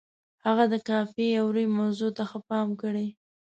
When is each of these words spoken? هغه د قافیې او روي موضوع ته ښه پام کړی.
هغه 0.45 0.63
د 0.73 0.75
قافیې 0.87 1.29
او 1.41 1.45
روي 1.55 1.67
موضوع 1.79 2.11
ته 2.17 2.23
ښه 2.29 2.39
پام 2.49 2.67
کړی. 2.81 3.07